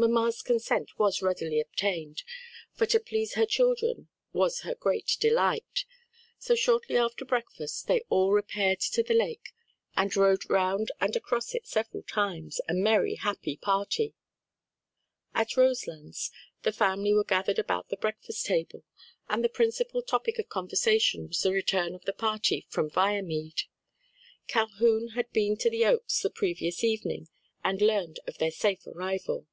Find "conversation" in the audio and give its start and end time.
20.48-21.26